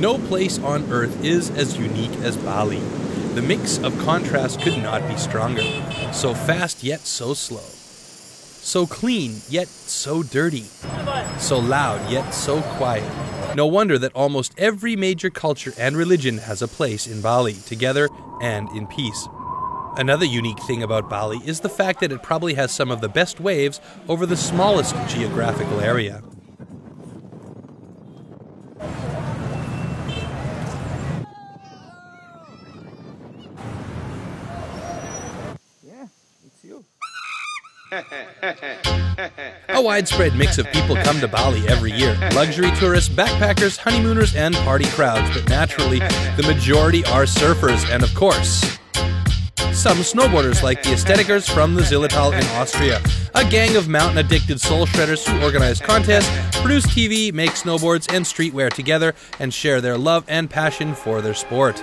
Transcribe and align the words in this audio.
No 0.00 0.16
place 0.16 0.58
on 0.60 0.90
earth 0.90 1.22
is 1.22 1.50
as 1.50 1.76
unique 1.76 2.16
as 2.22 2.34
Bali. 2.34 2.78
The 3.34 3.42
mix 3.42 3.76
of 3.80 3.98
contrast 3.98 4.62
could 4.62 4.78
not 4.78 5.06
be 5.06 5.14
stronger. 5.18 5.62
So 6.10 6.32
fast 6.32 6.82
yet 6.82 7.00
so 7.00 7.34
slow. 7.34 7.58
So 7.58 8.86
clean 8.86 9.42
yet 9.50 9.68
so 9.68 10.22
dirty. 10.22 10.64
So 11.36 11.58
loud 11.58 12.10
yet 12.10 12.30
so 12.30 12.62
quiet. 12.62 13.12
No 13.54 13.66
wonder 13.66 13.98
that 13.98 14.14
almost 14.14 14.54
every 14.56 14.96
major 14.96 15.28
culture 15.28 15.74
and 15.78 15.94
religion 15.94 16.38
has 16.38 16.62
a 16.62 16.68
place 16.68 17.06
in 17.06 17.20
Bali, 17.20 17.56
together 17.66 18.08
and 18.40 18.70
in 18.70 18.86
peace. 18.86 19.28
Another 19.98 20.24
unique 20.24 20.62
thing 20.62 20.82
about 20.82 21.10
Bali 21.10 21.42
is 21.44 21.60
the 21.60 21.68
fact 21.68 22.00
that 22.00 22.10
it 22.10 22.22
probably 22.22 22.54
has 22.54 22.72
some 22.72 22.90
of 22.90 23.02
the 23.02 23.08
best 23.10 23.38
waves 23.38 23.82
over 24.08 24.24
the 24.24 24.34
smallest 24.34 24.96
geographical 25.08 25.80
area. 25.80 26.22
A 39.68 39.82
widespread 39.82 40.36
mix 40.36 40.58
of 40.58 40.70
people 40.70 40.94
come 40.96 41.18
to 41.20 41.26
Bali 41.26 41.66
every 41.68 41.90
year 41.92 42.16
luxury 42.34 42.70
tourists, 42.76 43.08
backpackers, 43.08 43.76
honeymooners, 43.76 44.36
and 44.36 44.54
party 44.56 44.84
crowds. 44.86 45.28
But 45.34 45.48
naturally, 45.48 45.98
the 45.98 46.44
majority 46.46 47.04
are 47.06 47.24
surfers, 47.24 47.88
and 47.90 48.04
of 48.04 48.14
course, 48.14 48.78
some 49.72 49.98
snowboarders 49.98 50.62
like 50.62 50.82
the 50.82 50.90
Aesthetikers 50.90 51.52
from 51.52 51.74
the 51.74 51.82
Zillertal 51.82 52.32
in 52.32 52.44
Austria, 52.60 53.02
a 53.34 53.44
gang 53.44 53.76
of 53.76 53.88
mountain 53.88 54.18
addicted 54.18 54.60
soul 54.60 54.86
shredders 54.86 55.26
who 55.28 55.42
organize 55.44 55.80
contests, 55.80 56.30
produce 56.60 56.86
TV, 56.86 57.32
make 57.32 57.50
snowboards 57.50 58.12
and 58.14 58.24
streetwear 58.24 58.70
together, 58.72 59.14
and 59.40 59.52
share 59.52 59.80
their 59.80 59.98
love 59.98 60.24
and 60.28 60.48
passion 60.48 60.94
for 60.94 61.20
their 61.20 61.34
sport. 61.34 61.82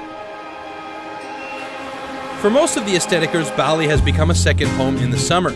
For 2.40 2.50
most 2.50 2.78
of 2.78 2.86
the 2.86 2.94
Aesthetikers, 2.94 3.56
Bali 3.58 3.88
has 3.88 4.00
become 4.00 4.30
a 4.30 4.36
second 4.36 4.68
home 4.70 4.98
in 4.98 5.10
the 5.10 5.18
summer. 5.18 5.52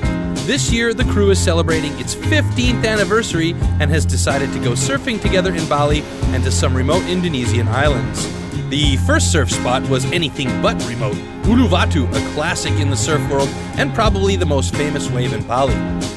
This 0.46 0.72
year, 0.72 0.92
the 0.94 1.04
crew 1.06 1.30
is 1.30 1.40
celebrating 1.40 1.98
its 2.00 2.16
15th 2.16 2.84
anniversary 2.84 3.52
and 3.80 3.92
has 3.92 4.06
decided 4.06 4.52
to 4.54 4.60
go 4.60 4.72
surfing 4.72 5.22
together 5.22 5.54
in 5.54 5.68
Bali 5.70 6.02
and 6.34 6.44
to 6.44 6.52
some 6.52 6.76
remote 6.76 7.04
Indonesian 7.04 7.68
islands. 7.68 8.28
The 8.70 8.98
first 9.06 9.32
surf 9.32 9.52
spot 9.52 9.88
was 9.88 10.04
anything 10.12 10.48
but 10.62 10.84
remote 10.88 11.16
Uluwatu, 11.44 12.08
a 12.10 12.34
classic 12.34 12.74
in 12.80 12.90
the 12.90 12.98
surf 12.98 13.22
world 13.30 13.50
and 13.78 13.94
probably 13.94 14.36
the 14.36 14.46
most 14.46 14.74
famous 14.76 15.10
wave 15.12 15.32
in 15.34 15.46
Bali. 15.46 15.76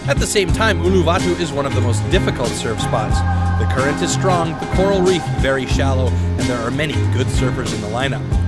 At 0.09 0.17
the 0.17 0.27
same 0.27 0.49
time, 0.49 0.81
Uluwatu 0.81 1.39
is 1.39 1.53
one 1.53 1.67
of 1.67 1.75
the 1.75 1.83
most 1.83 2.01
difficult 2.11 2.49
surf 2.49 2.81
spots. 2.81 3.19
The 3.61 3.71
current 3.75 4.03
is 4.03 4.13
strong, 4.13 4.59
the 4.59 4.67
coral 4.75 5.03
reef 5.03 5.23
very 5.39 5.67
shallow, 5.67 6.09
and 6.09 6.41
there 6.41 6.59
are 6.59 6.71
many 6.71 6.95
good 7.13 7.27
surfers 7.27 7.75
in 7.75 7.81
the 7.83 7.89
lineup. 7.89 8.44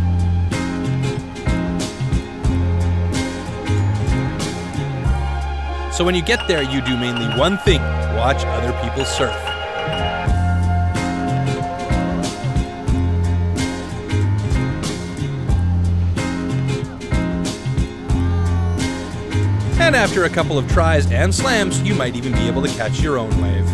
So 5.96 6.04
when 6.04 6.14
you 6.14 6.20
get 6.20 6.46
there, 6.46 6.62
you 6.62 6.82
do 6.82 6.94
mainly 6.94 7.26
one 7.38 7.56
thing 7.56 7.80
watch 8.14 8.44
other 8.44 8.70
people 8.82 9.06
surf. 9.06 9.34
And 19.80 19.96
after 19.96 20.24
a 20.24 20.28
couple 20.28 20.58
of 20.58 20.70
tries 20.70 21.10
and 21.10 21.34
slams, 21.34 21.80
you 21.80 21.94
might 21.94 22.14
even 22.14 22.32
be 22.32 22.46
able 22.46 22.60
to 22.60 22.68
catch 22.68 23.00
your 23.00 23.16
own 23.16 23.30
wave. 23.40 23.65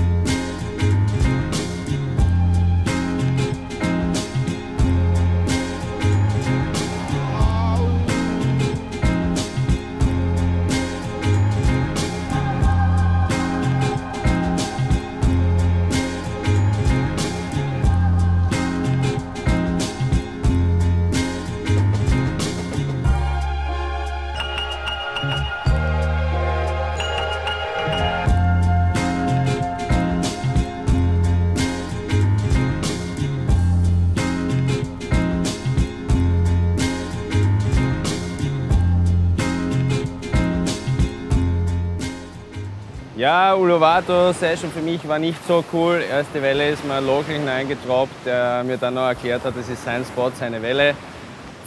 Ja, 43.23 43.55
Uluwatu-Session 43.55 44.73
für 44.73 44.81
mich 44.81 45.07
war 45.07 45.21
nicht 45.21 45.39
so 45.47 45.63
cool. 45.73 46.03
Erste 46.11 46.43
Welle 46.43 46.71
ist 46.71 46.85
mir 46.85 47.01
local 47.01 47.37
hineingetroppt, 47.37 48.27
der 48.27 48.65
mir 48.65 48.77
dann 48.79 48.95
noch 48.95 49.07
erklärt 49.07 49.45
hat, 49.45 49.57
das 49.57 49.69
ist 49.69 49.85
sein 49.85 50.05
Spot, 50.05 50.33
seine 50.37 50.61
Welle. 50.61 50.95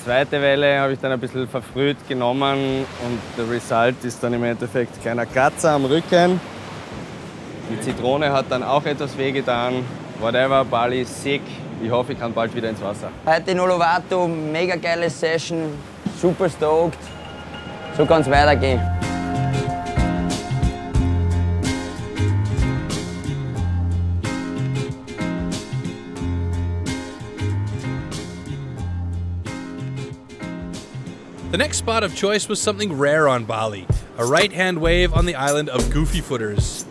Zweite 0.04 0.42
Welle 0.42 0.82
habe 0.82 0.92
ich 0.92 1.00
dann 1.00 1.14
ein 1.14 1.20
bisschen 1.22 1.48
verfrüht 1.48 1.96
genommen 2.10 2.86
und 3.06 3.20
der 3.38 3.50
Result 3.50 4.04
ist 4.04 4.22
dann 4.22 4.34
im 4.34 4.44
Endeffekt 4.44 5.02
kleiner 5.02 5.26
Kratzer 5.26 5.72
am 5.72 5.86
Rücken. 5.86 6.42
Die 7.72 7.80
Zitrone 7.80 8.34
hat 8.34 8.48
dann 8.50 8.62
auch 8.62 8.84
etwas 8.84 9.18
wehgetan. 9.18 9.76
Whatever, 10.20 10.66
Bali 10.66 11.04
ist 11.04 11.24
sick. 11.24 11.44
Ich 11.82 11.90
hoffe, 11.90 12.12
ich 12.12 12.20
kann 12.20 12.34
bald 12.34 12.54
wieder 12.54 12.68
ins 12.68 12.82
Wasser. 12.82 13.08
Heute 13.26 13.52
in 13.52 13.62
Uluwatu, 13.62 14.28
mega 14.28 14.76
geile 14.76 15.10
Session, 15.10 15.70
super 16.22 16.50
stoked. 16.50 17.00
So 17.96 18.06
kann 18.06 18.24
es 18.24 18.30
weitergehen. 18.30 18.95
The 31.56 31.60
next 31.60 31.78
spot 31.78 32.04
of 32.04 32.14
choice 32.14 32.50
was 32.50 32.62
something 32.62 32.98
rare 32.98 33.30
on 33.30 33.46
Bali 33.46 33.88
a 34.18 34.26
right 34.26 34.52
hand 34.52 34.82
wave 34.82 35.14
on 35.14 35.26
the 35.26 35.36
island 35.36 35.70
of 35.70 35.90
Goofy 35.90 36.20
Footers. 36.20 36.86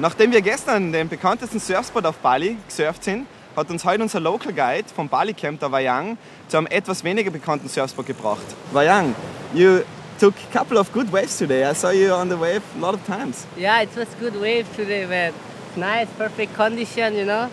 Nachdem 0.00 0.30
wir 0.30 0.42
gestern 0.42 0.92
den 0.92 1.08
bekanntesten 1.08 1.58
Surfspot 1.58 2.06
auf 2.06 2.18
Bali 2.18 2.56
gesurft 2.68 3.02
sind, 3.02 3.26
hat 3.56 3.68
uns 3.68 3.84
heute 3.84 4.04
unser 4.04 4.20
Local 4.20 4.52
Guide 4.52 4.84
vom 4.94 5.08
Bali 5.08 5.34
Camp, 5.34 5.58
der 5.58 5.72
Wayang, 5.72 6.16
zu 6.46 6.56
einem 6.56 6.68
etwas 6.68 7.02
weniger 7.02 7.32
bekannten 7.32 7.68
Surfspot 7.68 8.06
gebracht. 8.06 8.44
Wayang, 8.70 9.16
you 9.52 9.80
took 10.20 10.34
a 10.52 10.56
couple 10.56 10.78
of 10.78 10.92
good 10.92 11.12
waves 11.12 11.36
today. 11.36 11.68
I 11.68 11.74
saw 11.74 11.90
you 11.90 12.12
on 12.12 12.30
the 12.30 12.38
wave 12.38 12.62
a 12.76 12.80
lot 12.80 12.94
of 12.94 13.04
times. 13.06 13.44
Yeah, 13.56 13.82
it 13.82 13.88
was 13.96 14.06
good 14.20 14.40
wave 14.40 14.66
today, 14.76 15.04
man. 15.04 15.32
Nice, 15.74 16.06
perfect 16.16 16.54
condition, 16.54 17.16
you 17.16 17.24
know. 17.24 17.48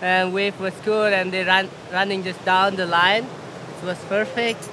And 0.00 0.32
wave 0.32 0.58
was 0.58 0.72
good, 0.86 1.12
and 1.12 1.30
they 1.30 1.44
ran 1.44 1.68
running 1.92 2.24
just 2.24 2.42
down 2.46 2.76
the 2.76 2.86
line. 2.86 3.24
It 3.24 3.86
was 3.86 3.98
perfect. 4.08 4.64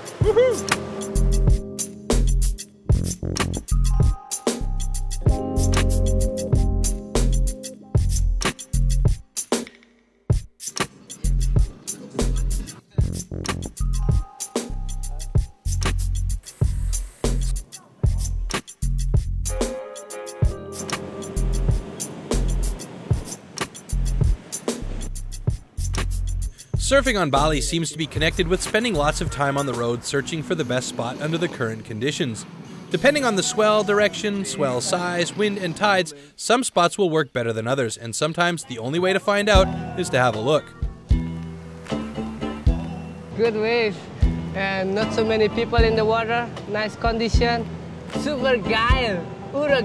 Surfing 26.87 27.19
on 27.19 27.29
Bali 27.29 27.59
seems 27.59 27.91
to 27.91 27.97
be 27.97 28.07
connected 28.07 28.47
with 28.47 28.63
spending 28.63 28.93
lots 28.93 29.19
of 29.19 29.29
time 29.29 29.57
on 29.57 29.65
the 29.65 29.73
road 29.73 30.05
searching 30.05 30.41
for 30.41 30.55
the 30.55 30.63
best 30.63 30.87
spot 30.87 31.19
under 31.21 31.37
the 31.37 31.49
current 31.49 31.83
conditions. 31.83 32.45
Depending 32.91 33.25
on 33.25 33.35
the 33.35 33.43
swell 33.43 33.83
direction, 33.83 34.45
swell 34.45 34.79
size, 34.79 35.35
wind, 35.35 35.57
and 35.57 35.75
tides, 35.75 36.13
some 36.37 36.63
spots 36.63 36.97
will 36.97 37.09
work 37.09 37.33
better 37.33 37.51
than 37.51 37.67
others, 37.67 37.97
and 37.97 38.15
sometimes 38.15 38.63
the 38.63 38.79
only 38.79 38.99
way 38.99 39.11
to 39.11 39.19
find 39.19 39.49
out 39.49 39.67
is 39.99 40.09
to 40.11 40.17
have 40.17 40.33
a 40.33 40.39
look. 40.39 40.63
Good 43.35 43.55
wave, 43.55 43.97
and 44.55 44.95
not 44.95 45.13
so 45.13 45.25
many 45.25 45.49
people 45.49 45.79
in 45.79 45.97
the 45.97 46.05
water. 46.05 46.49
Nice 46.69 46.95
condition. 46.95 47.67
Super 48.19 48.55
geil, 48.59 49.25
ura 49.53 49.81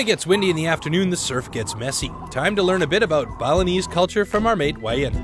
it 0.00 0.04
gets 0.04 0.26
windy 0.26 0.48
in 0.48 0.56
the 0.56 0.66
afternoon, 0.66 1.10
the 1.10 1.16
surf 1.16 1.52
gets 1.52 1.76
messy. 1.76 2.10
Time 2.30 2.56
to 2.56 2.62
learn 2.62 2.80
a 2.80 2.86
bit 2.86 3.02
about 3.02 3.38
Balinese 3.38 3.86
culture 3.86 4.24
from 4.24 4.46
our 4.46 4.56
mate 4.56 4.76
Wayan. 4.76 5.14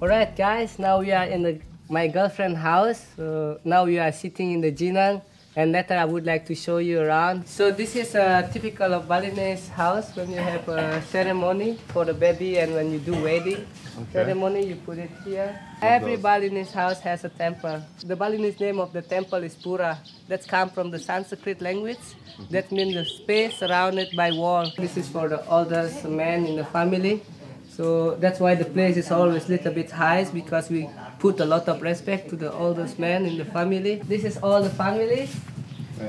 Alright, 0.00 0.36
guys, 0.36 0.78
now 0.78 1.00
we 1.00 1.10
are 1.10 1.24
in 1.24 1.42
the, 1.42 1.60
my 1.90 2.06
girlfriend's 2.06 2.58
house. 2.58 3.04
So 3.16 3.58
now 3.64 3.84
we 3.84 3.98
are 3.98 4.12
sitting 4.12 4.52
in 4.52 4.60
the 4.60 4.70
Jinang, 4.70 5.22
and 5.56 5.72
later 5.72 5.94
I 5.94 6.04
would 6.04 6.26
like 6.26 6.46
to 6.46 6.54
show 6.54 6.78
you 6.78 7.00
around. 7.00 7.46
So 7.46 7.70
this 7.70 7.96
is 7.96 8.14
a 8.14 8.48
typical 8.52 8.94
of 8.94 9.08
Balinese 9.08 9.68
house 9.68 10.14
when 10.16 10.30
you 10.30 10.38
have 10.38 10.68
a 10.68 11.02
ceremony 11.02 11.78
for 11.88 12.04
the 12.04 12.14
baby 12.14 12.58
and 12.58 12.74
when 12.74 12.90
you 12.92 12.98
do 12.98 13.12
wedding 13.22 13.66
ceremony, 14.12 14.66
you 14.66 14.76
put 14.76 14.98
it 14.98 15.10
here. 15.24 15.58
Every 15.80 16.16
Balinese 16.16 16.72
house 16.72 17.00
has 17.00 17.24
a 17.24 17.28
temple. 17.28 17.82
The 18.04 18.16
Balinese 18.16 18.58
name 18.60 18.80
of 18.80 18.92
the 18.92 19.02
temple 19.02 19.42
is 19.42 19.54
Pura. 19.54 19.98
That's 20.28 20.46
come 20.46 20.70
from 20.70 20.90
the 20.90 20.98
Sanskrit 20.98 21.60
language. 21.60 21.98
Mm-hmm. 21.98 22.52
That 22.52 22.72
means 22.72 22.94
the 22.94 23.04
space 23.04 23.58
surrounded 23.58 24.08
by 24.16 24.32
wall. 24.32 24.72
This 24.76 24.96
is 24.96 25.08
for 25.08 25.28
the 25.28 25.46
oldest 25.46 26.04
man 26.04 26.46
in 26.46 26.56
the 26.56 26.64
family. 26.64 27.22
So 27.68 28.16
that's 28.16 28.38
why 28.38 28.54
the 28.54 28.66
place 28.66 28.96
is 28.96 29.10
always 29.10 29.46
a 29.48 29.52
little 29.52 29.72
bit 29.72 29.90
high 29.90 30.24
because 30.24 30.68
we 30.68 30.88
put 31.22 31.38
a 31.38 31.44
lot 31.44 31.68
of 31.68 31.80
respect 31.80 32.28
to 32.30 32.34
the 32.34 32.52
oldest 32.52 32.98
man 32.98 33.24
in 33.24 33.38
the 33.38 33.44
family. 33.44 33.94
This 34.12 34.24
is 34.24 34.36
all 34.38 34.60
the 34.60 34.74
family. 34.84 35.28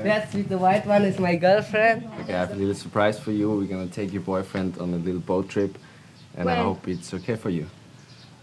That's 0.02 0.34
with 0.34 0.48
the 0.48 0.58
white 0.58 0.84
one 0.86 1.04
is 1.04 1.20
my 1.20 1.36
girlfriend. 1.36 2.10
Okay, 2.20 2.34
I 2.34 2.40
have 2.40 2.50
a 2.50 2.56
little 2.56 2.74
surprise 2.74 3.16
for 3.20 3.30
you. 3.30 3.46
We're 3.48 3.72
gonna 3.74 3.86
take 3.86 4.12
your 4.12 4.22
boyfriend 4.22 4.78
on 4.78 4.92
a 4.92 4.96
little 4.96 5.20
boat 5.20 5.48
trip, 5.48 5.78
and 6.36 6.50
I 6.50 6.56
hope 6.56 6.88
it's 6.88 7.14
okay 7.14 7.36
for 7.36 7.50
you. 7.50 7.66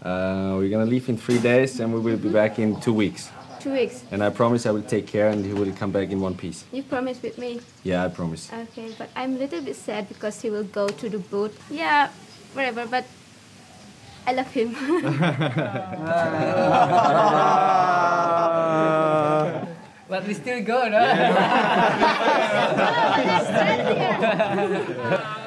Uh, 0.00 0.56
we're 0.56 0.70
gonna 0.70 0.92
leave 0.94 1.10
in 1.10 1.18
three 1.18 1.38
days, 1.38 1.78
and 1.78 1.92
we 1.92 2.00
will 2.00 2.16
be 2.16 2.30
back 2.30 2.58
in 2.58 2.80
two 2.80 2.94
weeks. 2.94 3.28
Two 3.60 3.74
weeks. 3.74 4.02
And 4.10 4.24
I 4.24 4.30
promise 4.30 4.64
I 4.64 4.70
will 4.70 4.88
take 4.94 5.06
care, 5.06 5.28
and 5.28 5.44
he 5.44 5.52
will 5.52 5.70
come 5.72 5.92
back 5.92 6.08
in 6.08 6.22
one 6.22 6.34
piece. 6.34 6.64
You 6.72 6.82
promise 6.82 7.20
with 7.20 7.36
me. 7.36 7.60
Yeah, 7.84 8.06
I 8.06 8.08
promise. 8.08 8.50
Okay, 8.50 8.88
but 8.96 9.10
I'm 9.14 9.36
a 9.36 9.38
little 9.44 9.60
bit 9.60 9.76
sad 9.76 10.08
because 10.08 10.40
he 10.40 10.48
will 10.48 10.68
go 10.80 10.88
to 10.88 11.06
the 11.10 11.18
boat. 11.18 11.52
Yeah, 11.70 12.08
whatever, 12.54 12.86
but 12.86 13.04
I 14.26 14.32
love 14.32 14.50
him. 14.52 14.74
But 20.12 20.26
we 20.26 20.34
still 20.34 20.62
go, 20.62 20.90
no? 20.90 20.98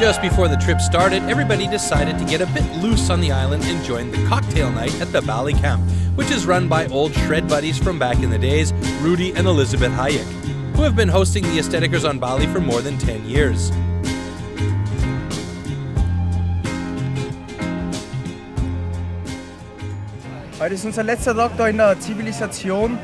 Just 0.00 0.22
before 0.22 0.48
the 0.48 0.56
trip 0.56 0.80
started, 0.80 1.24
everybody 1.24 1.68
decided 1.68 2.16
to 2.16 2.24
get 2.24 2.40
a 2.40 2.46
bit 2.46 2.64
loose 2.76 3.10
on 3.10 3.20
the 3.20 3.32
island 3.32 3.62
and 3.64 3.84
joined 3.84 4.14
the 4.14 4.26
cocktail 4.28 4.72
night 4.72 4.98
at 4.98 5.12
the 5.12 5.20
Bali 5.20 5.52
Camp, 5.52 5.82
which 6.14 6.30
is 6.30 6.46
run 6.46 6.68
by 6.68 6.86
old 6.86 7.12
shred 7.12 7.46
buddies 7.46 7.76
from 7.76 7.98
back 7.98 8.22
in 8.22 8.30
the 8.30 8.38
days, 8.38 8.72
Rudy 9.02 9.34
and 9.34 9.46
Elizabeth 9.46 9.92
Hayek, 9.92 10.24
who 10.74 10.84
have 10.84 10.96
been 10.96 11.10
hosting 11.10 11.42
the 11.42 11.58
Aesthetikers 11.58 12.08
on 12.08 12.18
Bali 12.18 12.46
for 12.46 12.60
more 12.60 12.80
than 12.80 12.96
10 12.96 13.28
years. 13.28 13.70
Heute 20.58 20.76
ist 20.76 20.86
unser 20.86 21.02
letzter 21.02 21.34
Tag 21.34 21.58
da 21.58 21.68
in 21.68 21.76
der 21.76 22.00
Zivilisation. 22.00 22.98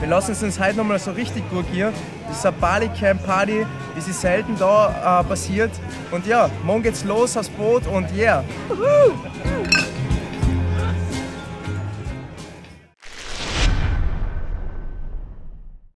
Wir 0.00 0.08
lassen 0.08 0.32
es 0.32 0.42
uns 0.42 0.60
heute 0.60 0.76
nochmal 0.76 0.98
so 0.98 1.12
richtig 1.12 1.44
durch 1.50 1.66
hier. 1.72 1.94
Das 2.28 2.36
ist 2.40 2.44
eine 2.44 2.56
Bali 2.58 2.88
Camp 2.90 3.24
Party 3.24 3.64
wie 3.94 4.00
sie 4.00 4.12
selten 4.12 4.56
da 4.58 5.20
äh, 5.20 5.24
passiert. 5.24 5.70
Und 6.10 6.26
ja, 6.26 6.50
morgen 6.64 6.82
geht's 6.82 7.04
los 7.04 7.36
aufs 7.36 7.48
Boot 7.48 7.86
und 7.86 8.06
yeah. 8.16 8.44